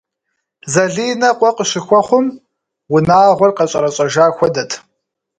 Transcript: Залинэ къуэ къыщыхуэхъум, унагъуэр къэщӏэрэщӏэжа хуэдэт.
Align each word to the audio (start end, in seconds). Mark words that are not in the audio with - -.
Залинэ 0.73 1.29
къуэ 1.37 1.49
къыщыхуэхъум, 1.55 2.25
унагъуэр 2.95 3.51
къэщӏэрэщӏэжа 3.57 4.25
хуэдэт. 4.35 4.71